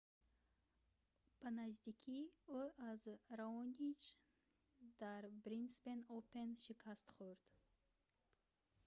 ба 1.39 1.47
наздикӣ 1.57 2.19
ӯ 2.61 2.63
аз 2.91 3.01
раонич 3.37 4.01
дар 5.01 5.23
брисбен 5.43 5.99
опен 6.17 6.49
шикаст 6.63 7.07
хӯрд 7.15 7.43